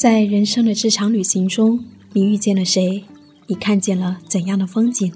[0.00, 1.84] 在人生的这场旅行中，
[2.14, 3.04] 你遇见了谁？
[3.48, 5.12] 你看见了怎样的风景？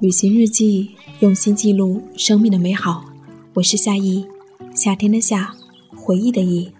[0.00, 3.04] 旅行日记，用心记录生命的美好。
[3.52, 4.24] 我是夏意，
[4.74, 5.54] 夏天的夏，
[5.94, 6.72] 回忆的忆。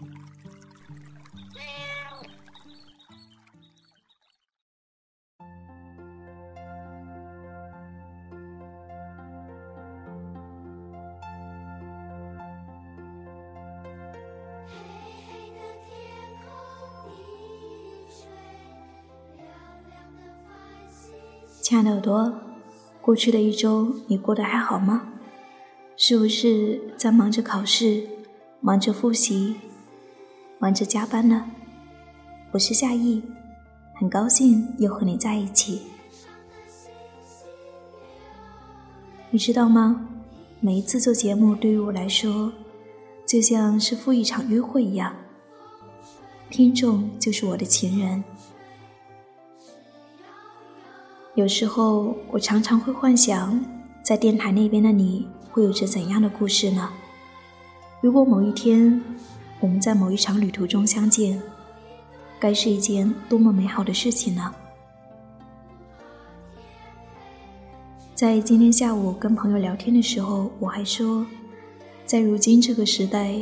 [21.64, 22.30] 亲爱的耳朵，
[23.00, 25.14] 过去的一周你过得还好吗？
[25.96, 28.06] 是不是在忙着考试、
[28.60, 29.54] 忙着复习、
[30.58, 31.50] 忙着加班呢？
[32.50, 33.22] 我是夏意，
[33.94, 35.80] 很高兴又和你在一起。
[39.30, 40.06] 你知道吗？
[40.60, 42.52] 每一次做节目对于我来说，
[43.24, 45.16] 就像是赴一场约会一样，
[46.50, 48.22] 听众就是我的情人。
[51.34, 53.60] 有时候，我常常会幻想，
[54.04, 56.88] 在电台那边的你会有着怎样的故事呢？
[58.00, 59.02] 如果某一天
[59.58, 61.42] 我们在某一场旅途中相见，
[62.38, 64.54] 该是一件多么美好的事情呢？
[68.14, 71.26] 在今天下午跟朋友聊天的时候，我还说，
[72.06, 73.34] 在如今这个时代，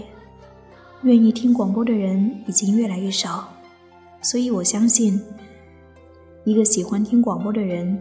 [1.03, 3.53] 愿意听广播的人已经越来越少，
[4.23, 5.23] 所以我相信。
[6.45, 8.01] 一个喜欢听广播的人，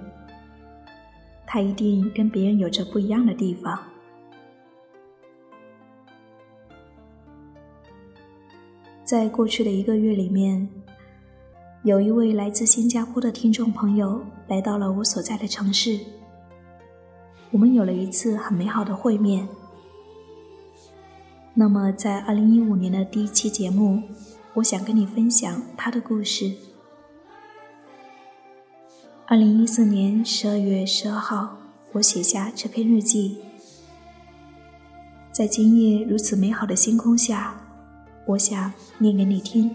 [1.45, 3.80] 他一定跟别人有着不一样的地方。
[9.03, 10.67] 在过去的一个月里面，
[11.83, 16.00] 有一位来自新加坡的听众朋友来到了我所在的城市，
[17.52, 19.48] 我们有了一次很美好的会面。
[21.53, 24.02] 那么，在二零一五年的第一期节目，
[24.53, 26.70] 我想跟你分享他的故事。
[29.31, 31.55] 二零一四年十二月十二号，
[31.93, 33.37] 我写下这篇日记。
[35.31, 37.55] 在今夜如此美好的星空下，
[38.25, 39.71] 我想念给你听。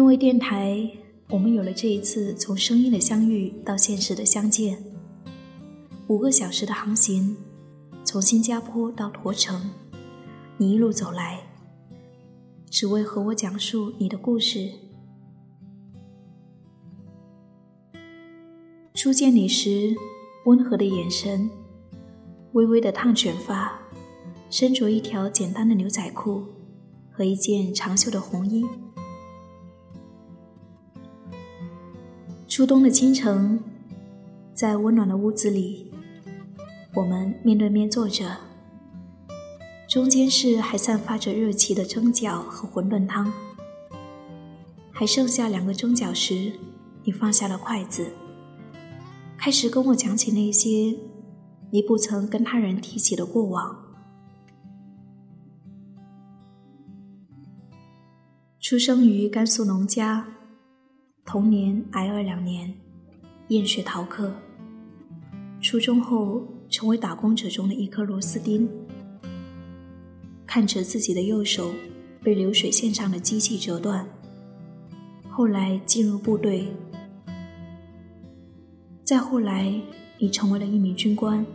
[0.00, 0.90] 因为电台，
[1.28, 4.82] 我们有了这一次从声音的相遇到现实的相见。
[6.06, 7.36] 五个小时的航行，
[8.02, 9.70] 从新加坡到驼城，
[10.56, 11.40] 你一路走来，
[12.70, 14.70] 只为和我讲述你的故事。
[18.94, 19.94] 初见你时，
[20.46, 21.50] 温和的眼神，
[22.52, 23.78] 微微的烫卷发，
[24.48, 26.42] 身着一条简单的牛仔裤
[27.12, 28.64] 和一件长袖的红衣。
[32.60, 33.58] 初冬的清晨，
[34.52, 35.90] 在温暖的屋子里，
[36.94, 38.36] 我们面对面坐着。
[39.88, 43.32] 中间是还散发着热气的蒸饺和馄饨汤，
[44.92, 46.52] 还剩下两个蒸饺时，
[47.02, 48.12] 你放下了筷子，
[49.38, 50.98] 开始跟我讲起那些
[51.70, 53.74] 你不曾跟他人提起的过往。
[58.60, 60.39] 出生于甘肃农家。
[61.32, 62.74] 童年挨饿两年，
[63.50, 64.34] 厌学逃课。
[65.60, 68.68] 初中后成为打工者中的一颗螺丝钉，
[70.44, 71.70] 看着自己的右手
[72.20, 74.04] 被流水线上的机器折断。
[75.28, 76.66] 后来进入部队，
[79.04, 79.72] 再后来
[80.18, 81.46] 你成为了一名军官。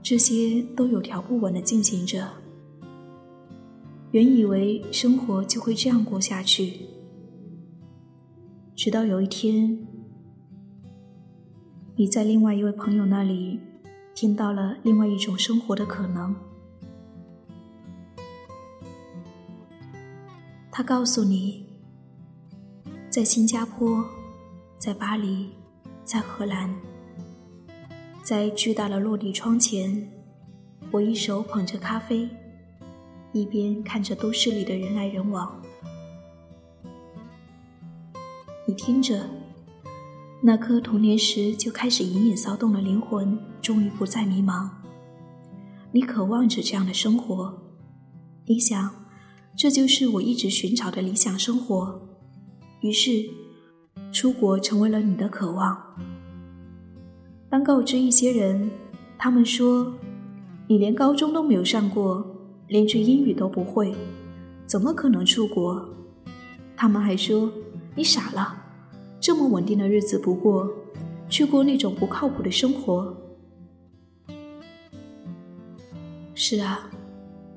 [0.00, 2.30] 这些都有条不紊的进行着。
[4.12, 6.86] 原以为生活就会这样过下去。
[8.80, 9.78] 直到有一天，
[11.96, 13.60] 你在另外一位朋友那里
[14.14, 16.34] 听到了另外一种生活的可能。
[20.70, 21.66] 他告诉你，
[23.10, 24.02] 在新加坡，
[24.78, 25.50] 在巴黎，
[26.02, 26.74] 在荷兰，
[28.22, 30.10] 在巨大的落地窗前，
[30.90, 32.26] 我一手捧着咖啡，
[33.32, 35.60] 一边看着都市里的人来人往。
[38.70, 39.28] 你听着，
[40.40, 44.70] 那颗童年时就开始隐隐骚动的灵魂，终于不再迷茫。
[45.90, 47.52] 你渴望着这样的生活，
[48.46, 48.88] 你想。
[49.56, 52.00] 这就是我一直寻找的理想生活，
[52.82, 53.28] 于是，
[54.12, 55.76] 出国成为了你的渴望。
[57.48, 58.70] 当告知一些人，
[59.18, 59.92] 他们说
[60.70, 62.24] ：“你连高中都没有上过，
[62.68, 63.92] 连句英语都不会，
[64.64, 65.92] 怎么可能出国？”
[66.76, 67.52] 他们还说
[67.96, 68.56] ：“你傻了，
[69.20, 70.68] 这么稳定的日子不过，
[71.28, 73.16] 去过那种不靠谱的生活。”
[76.34, 76.90] 是啊，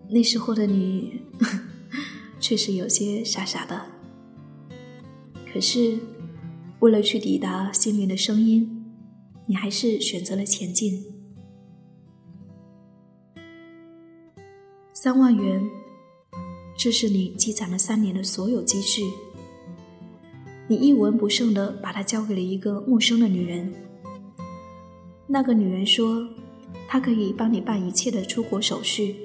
[0.10, 1.22] 那时候的你。
[2.40, 3.86] 确实有些傻傻的，
[5.50, 5.98] 可是
[6.82, 8.86] 为了去抵达心灵的声音，
[9.46, 11.06] 你还是选择了前进。
[14.92, 15.64] 三万元，
[16.78, 19.04] 这是你积攒了三年的所有积蓄，
[20.68, 23.74] 你一文不剩的把它交给了一个陌生的女人。
[25.28, 26.28] 那个女人说，
[26.88, 29.16] 她可以帮你办一切的出国手续。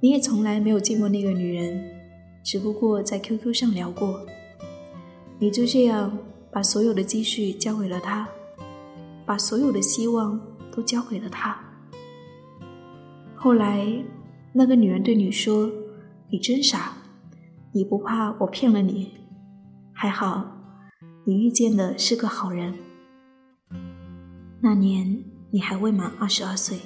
[0.00, 1.82] 你也从来没有见过那个女人，
[2.44, 4.26] 只不过在 QQ 上聊过。
[5.38, 6.18] 你就这样
[6.50, 8.28] 把所有的积蓄交给了她，
[9.24, 11.58] 把所有的希望都交给了她。
[13.34, 13.86] 后来，
[14.52, 15.70] 那个女人对你说
[16.30, 16.96] ：“你真傻，
[17.72, 19.12] 你不怕我骗了你？
[20.00, 20.46] 还好，
[21.24, 22.72] 你遇见的是个好人。”
[24.62, 26.78] 那年你还未满二十二岁。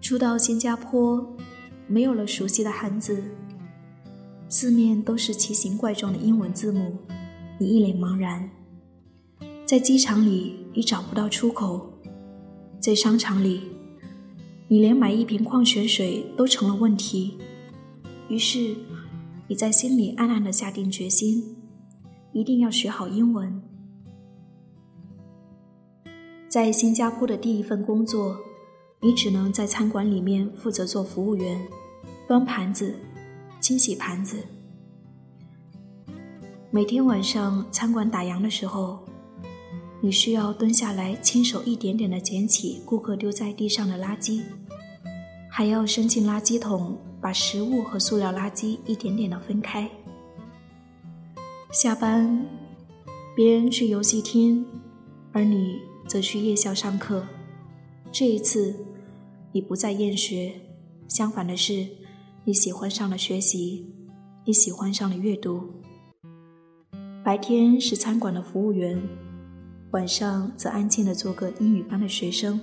[0.00, 1.36] 初到新加坡，
[1.86, 3.22] 没有了熟悉的汉字，
[4.48, 6.96] 四面都是奇形怪状的英文字母，
[7.58, 8.48] 你一脸茫然。
[9.66, 12.00] 在机场里，你找不到出口；
[12.80, 13.75] 在商场里，
[14.68, 17.38] 你连买一瓶矿泉水都成了问题。
[18.28, 18.76] 于是，
[19.48, 21.56] 你在心里暗暗的下定决心，
[22.32, 23.62] 一定要学好英文。
[26.48, 28.38] 在新加坡的第一份工作。
[28.98, 31.60] 你只能在餐馆里面负责做服务员，
[32.26, 32.98] 端盘子、
[33.60, 34.38] 清洗盘子。
[36.70, 39.05] 每天晚上餐馆打烊的时候，
[40.02, 44.42] 你需要蹲下来，亲手一点点的捡起顾客丢在地上的垃圾，
[45.50, 49.90] 还要伸进垃圾桶，把食物和塑料垃圾一点点的分开。
[51.72, 52.46] 下班，
[53.34, 54.64] 别人去游戏厅，
[55.32, 57.24] 而你则去夜校上课。
[58.12, 58.86] 这一次，
[59.52, 60.52] 你不再厌学，
[61.08, 61.86] 相反的是，
[62.44, 63.86] 你喜欢上了学习，
[64.44, 65.68] 你喜欢上了阅读。
[67.24, 69.02] 白天是餐馆的服务员，
[69.96, 72.60] 晚上则安静的做个英语班的学生。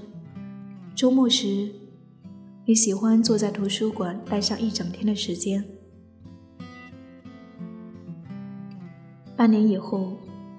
[0.94, 1.68] 周末时，
[2.64, 5.66] 你喜欢坐在图书馆待上一整天的时间。
[9.36, 10.14] 半年以后，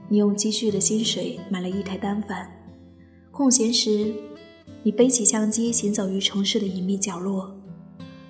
[0.09, 2.51] 你用积蓄的薪水买了一台单反，
[3.31, 4.13] 空闲时。
[4.83, 7.55] 你背起相机，行走于城市的隐秘角落。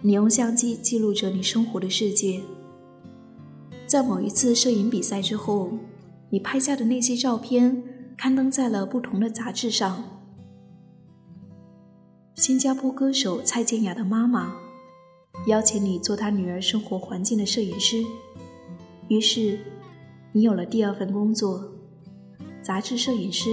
[0.03, 2.43] 你用相机记录着你生活的世界。
[3.87, 5.79] 在某一次摄影比赛之后，
[6.29, 7.83] 你拍下的那些照片
[8.17, 10.05] 刊登在了不同的杂志上。
[12.35, 14.57] 新加坡歌手蔡健雅的妈妈
[15.47, 18.03] 邀请你做她女儿生活环境的摄影师，
[19.09, 19.59] 于是
[20.33, 21.73] 你有了第二份工作——
[22.63, 23.51] 杂志摄影师。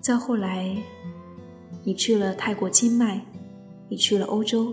[0.00, 0.76] 再后来。
[1.86, 3.20] 你去了泰国清迈，
[3.90, 4.72] 你去了欧洲，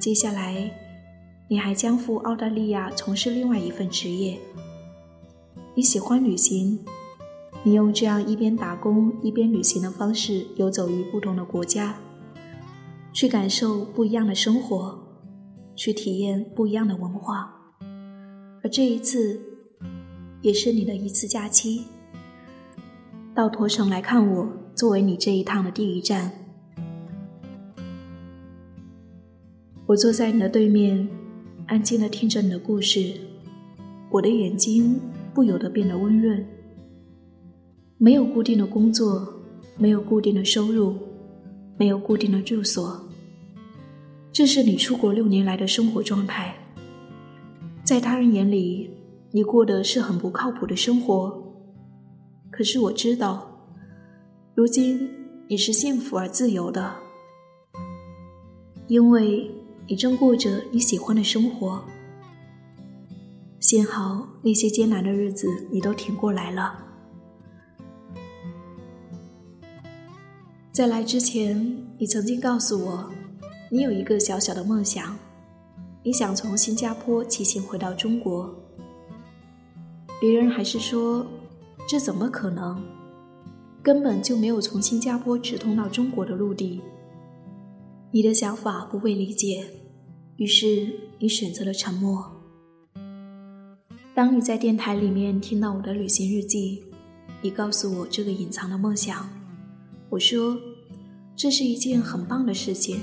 [0.00, 0.68] 接下来
[1.48, 4.36] 你还将赴澳大利亚从事另外一份职业。
[5.76, 6.84] 你喜欢旅行，
[7.64, 11.94] 你用这样一边打工一边旅行的方式游走于不同的国家，
[13.12, 14.98] 去感受不一样的生活，
[15.76, 17.54] 去体验不一样的文化。
[18.64, 19.40] 而这一次，
[20.40, 21.84] 也是你的一次假期，
[23.34, 24.48] 到驼城来看我。
[24.74, 26.32] 作为你这一趟的第一站，
[29.84, 31.06] 我坐在你的对面，
[31.66, 33.20] 安静的听着你的故事，
[34.10, 34.98] 我的眼睛
[35.34, 36.44] 不由得变得温润。
[38.02, 39.32] 没有固定的工作，
[39.78, 40.96] 没有固定的收入，
[41.76, 43.00] 没有固定的住所，
[44.32, 46.52] 这是你出国六年来的生活状态。
[47.84, 48.90] 在他人眼里，
[49.30, 51.54] 你过的是很不靠谱的生活。
[52.50, 53.68] 可是我知道，
[54.56, 55.08] 如今
[55.46, 56.92] 你是幸福而自由的，
[58.88, 59.48] 因为
[59.86, 61.80] 你正过着你喜欢的生活。
[63.60, 66.81] 幸好那些艰难的日子你都挺过来了。
[70.72, 73.10] 在来之前，你曾经告诉我，
[73.70, 75.14] 你有一个小小的梦想，
[76.02, 78.50] 你想从新加坡骑行回到中国。
[80.18, 81.26] 别人还是说，
[81.86, 82.82] 这怎么可能？
[83.82, 86.80] 根本就没有从新加坡直通到中国的陆地。
[88.10, 89.66] 你的想法不被理解，
[90.36, 90.88] 于是
[91.18, 92.32] 你选择了沉默。
[94.14, 96.82] 当你在电台里面听到我的旅行日记，
[97.42, 99.28] 你告诉我这个隐藏的梦想，
[100.12, 100.54] 我说
[101.34, 103.00] 这是一件很棒的事情，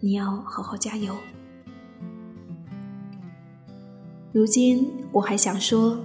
[0.00, 1.14] 你要好好加油。
[4.30, 5.98] 如今我还想说，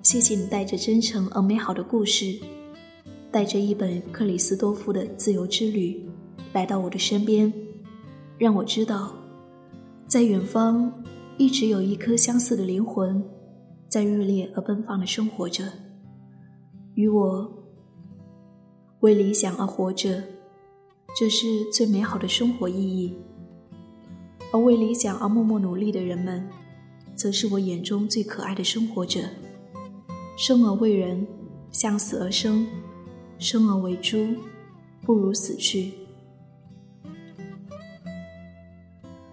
[0.00, 2.38] 谢谢你带着真诚而美好的故事，
[3.32, 6.08] 带着一本克里斯多夫的《自由之旅》
[6.52, 7.52] 来到我的身边，
[8.38, 9.12] 让我知道，
[10.06, 11.02] 在远方。
[11.36, 13.22] 一直有一颗相似的灵魂，
[13.88, 15.64] 在热烈而奔放的生活着，
[16.94, 17.65] 与我
[19.06, 20.20] 为理想而活着，
[21.16, 23.14] 这是最美好的生活意义。
[24.52, 26.44] 而为理想而默默努力的人们，
[27.14, 29.20] 则是我眼中最可爱的生活者。
[30.36, 31.24] 生而为人，
[31.70, 32.66] 向死而生；
[33.38, 34.26] 生而为猪，
[35.02, 35.92] 不如死去。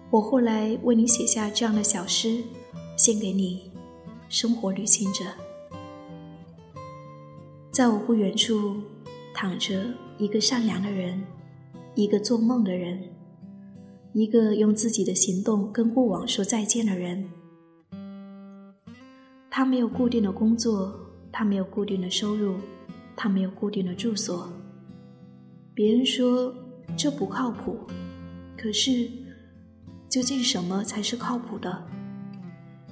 [0.08, 2.44] 我后来为你写下这样的小诗，
[2.96, 3.72] 献给你，
[4.28, 5.24] 生活旅行者。
[7.72, 8.76] 在我不远处，
[9.34, 11.22] 躺着一个善良的人，
[11.94, 12.98] 一个做梦的人，
[14.14, 17.28] 一个用自己的行动跟过往说再见的人。
[19.50, 20.98] 他没有固定的工作，
[21.30, 22.54] 他没有固定的收入，
[23.14, 24.50] 他没有固定的住所。
[25.74, 26.54] 别人说
[26.96, 27.76] 这不靠谱，
[28.56, 29.10] 可是。
[30.06, 31.86] 究竟什么才是靠谱的？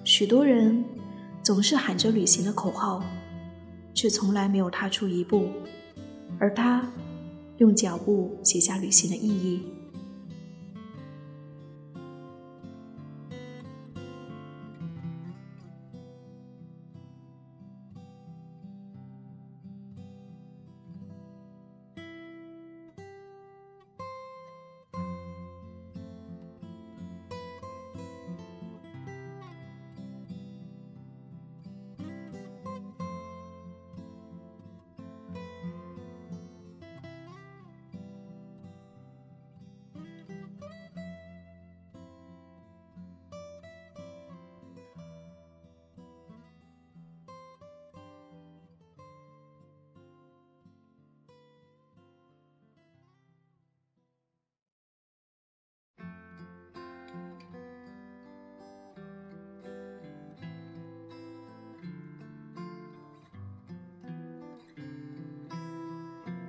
[0.03, 0.85] 许多人
[1.41, 3.01] 总是喊着旅行的口号，
[3.95, 5.49] 却从来没有踏出一步，
[6.39, 6.91] 而他
[7.59, 9.63] 用脚步写下旅行的意义。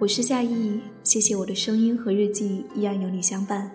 [0.04, 3.72] 我是夏意，谢谢我的声音和日记依然有你相伴。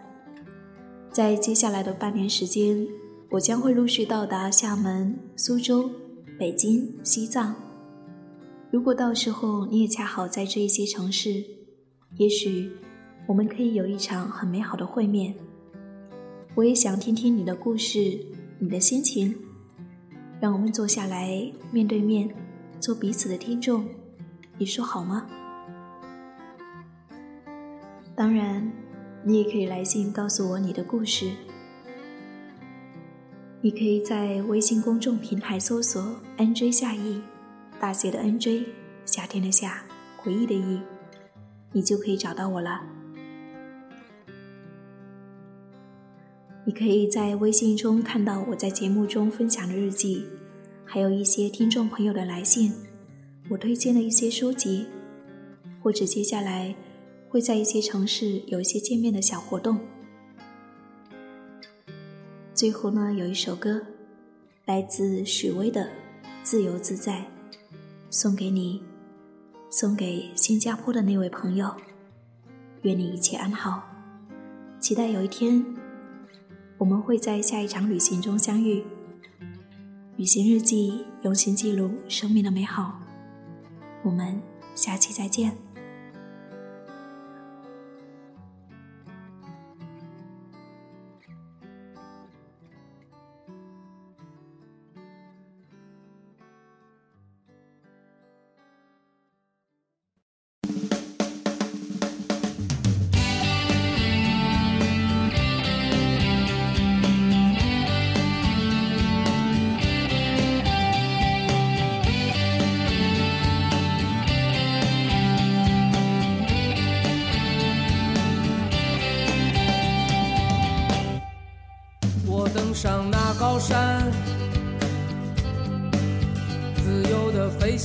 [1.11, 2.87] 在接下来的半年时间，
[3.31, 5.91] 我将会陆续到达厦门、苏州、
[6.39, 7.55] 北京、西藏。
[8.71, 11.43] 如果到时候你也恰好在这一些城市，
[12.19, 12.71] 也许
[13.27, 15.35] 我们可以有一场很美好的会面。
[16.55, 18.21] 我也想听听你的故事，
[18.59, 19.35] 你的心情。
[20.39, 22.29] 让我们坐下来，面对面，
[22.79, 23.83] 做彼此的听众，
[24.59, 25.27] 你说好吗？
[28.19, 28.69] 当然，
[29.23, 31.31] 你也可以来信告诉我你的故事。
[33.61, 37.23] 你可以在微信公众平台搜索 “nj 夏意”，
[37.79, 38.65] 大写的 “nj”，
[39.07, 39.85] 夏天的夏，
[40.17, 40.81] 回忆的忆，
[41.71, 42.81] 你就可以找到我了。
[46.65, 50.25] 你可以在微信中看到我在节目中分享的日记，
[50.85, 52.73] 还有一些听众朋友的来信，
[53.49, 54.87] 我推荐的一些书籍，
[55.81, 56.75] 或者接下来。
[57.29, 59.79] 会在一些城市有一些见面的小活动。
[62.55, 63.81] 最后呢，有一首歌，
[64.65, 65.85] 来自许巍的
[66.43, 67.19] 《自由自在》，
[68.11, 68.83] 送给你，
[69.71, 71.73] 送给新加坡的那位朋友，
[72.83, 73.83] 愿你一切安好。
[74.81, 75.65] 期待有一天，
[76.79, 78.83] 我们会在下一场旅行中相遇。
[80.17, 83.01] 旅行日记，用心记录生命的美好。
[84.03, 84.41] 我们
[84.75, 85.68] 下期再见。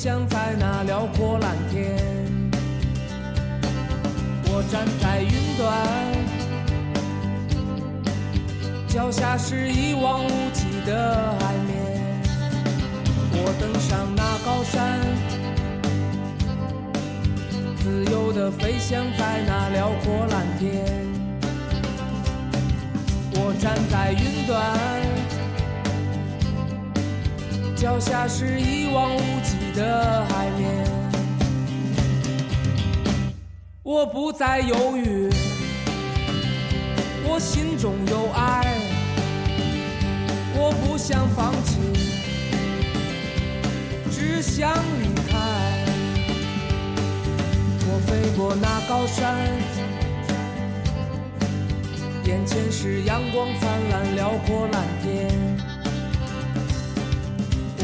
[0.03, 1.95] 飞翔在那辽阔蓝天。
[4.47, 5.63] 我站在云端，
[8.85, 12.21] 脚下是一望无际的海面。
[13.31, 14.99] 我登上那高山，
[17.77, 20.83] 自由的飞翔在那辽阔蓝天。
[23.35, 24.92] 我站在云端。
[27.83, 30.85] 脚下是一望无际的海面，
[33.83, 35.29] 我不再犹豫，
[37.25, 38.63] 我心中有爱，
[40.55, 41.81] 我不想放弃，
[44.09, 44.71] 只想
[45.01, 45.37] 离开。
[47.85, 49.35] 我飞过那高山，
[52.23, 55.52] 眼前是阳光灿烂、辽阔蓝天。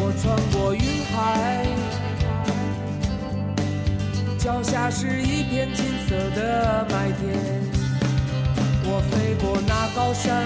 [0.01, 1.65] 我穿过云海，
[4.37, 7.37] 脚下是一片金色的麦田。
[8.85, 10.43] 我飞过那高山，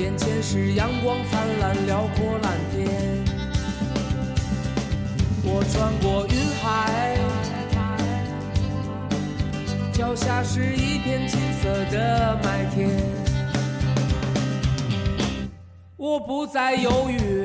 [0.00, 2.88] 眼前是阳光灿烂、辽阔蓝天。
[5.44, 7.18] 我穿过云海，
[9.92, 13.23] 脚下是一片金色的麦田。
[16.06, 17.42] 我不再犹豫，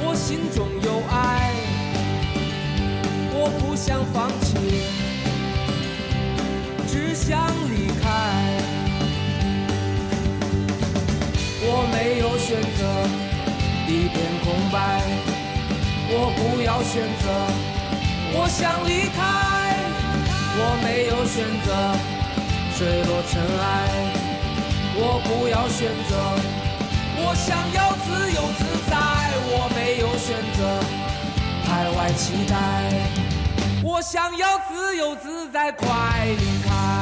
[0.00, 1.52] 我心中有爱，
[3.34, 4.56] 我不想放弃，
[6.88, 8.08] 只想离开。
[11.60, 12.80] 我没有选择，
[13.86, 15.04] 一片空白，
[16.08, 17.28] 我不要选择，
[18.38, 19.20] 我想离开。
[20.56, 21.68] 我没有选择，
[22.78, 23.62] 坠落尘埃。
[24.96, 26.14] 我不要选择，
[27.34, 28.96] 我想要自由自在，
[29.50, 30.62] 我没有选择，
[31.66, 32.54] 海外期待，
[33.82, 36.93] 我想要自由自在，快离开。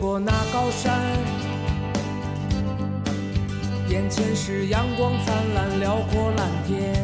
[0.00, 0.94] 过那高山，
[3.88, 6.94] 眼前是阳光灿烂、辽阔蓝天。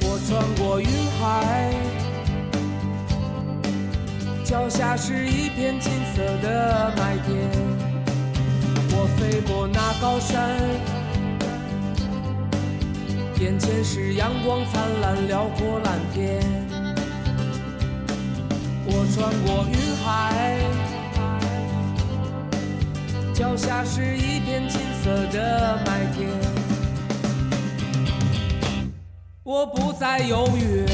[0.00, 0.88] 我穿过云
[1.20, 1.74] 海，
[4.44, 7.36] 脚下是一片金色的麦田。
[8.92, 10.58] 我飞过那高山，
[13.40, 16.40] 眼前是阳光灿烂、辽阔蓝天。
[18.88, 20.06] 我穿过云海，
[23.34, 26.28] 脚下是一片金色的麦田。
[29.42, 30.84] 我不再犹豫，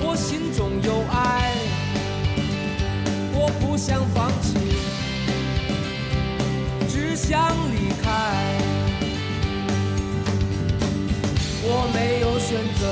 [0.00, 1.52] 我心中有爱，
[3.32, 4.58] 我不想放弃，
[6.88, 8.10] 只想离开。
[11.68, 12.86] 我没有选择，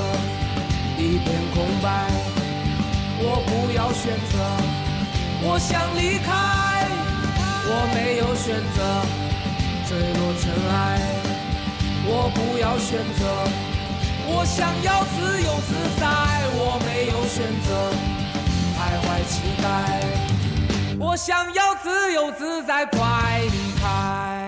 [0.97, 2.34] 一片空白。
[3.17, 4.33] 我不要选择，
[5.43, 6.29] 我想离开。
[7.67, 8.77] 我没有选择，
[9.87, 10.75] 坠落尘埃。
[12.07, 13.25] 我不要选择，
[14.27, 16.05] 我想要自由自在。
[16.57, 17.67] 我没有选择，
[18.77, 19.65] 徘徊期待。
[20.99, 24.44] 我想要自由自在，快离开。